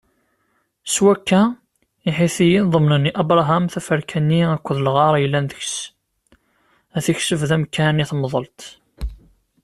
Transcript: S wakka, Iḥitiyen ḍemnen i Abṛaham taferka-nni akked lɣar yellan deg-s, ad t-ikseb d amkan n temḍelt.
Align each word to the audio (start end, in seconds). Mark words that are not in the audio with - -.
S 0.93 0.95
wakka, 1.03 1.41
Iḥitiyen 2.09 2.69
ḍemnen 2.73 3.09
i 3.09 3.11
Abṛaham 3.21 3.65
taferka-nni 3.73 4.41
akked 4.55 4.77
lɣar 4.85 5.13
yellan 5.19 5.45
deg-s, 5.51 5.75
ad 6.95 7.01
t-ikseb 7.05 7.41
d 7.49 7.51
amkan 7.55 8.01
n 8.03 8.07
temḍelt. 8.09 8.61